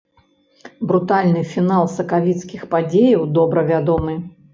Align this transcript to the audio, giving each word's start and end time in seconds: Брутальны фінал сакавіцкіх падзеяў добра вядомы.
Брутальны 0.91 1.43
фінал 1.51 1.85
сакавіцкіх 1.97 2.65
падзеяў 2.71 3.29
добра 3.37 3.65
вядомы. 3.69 4.17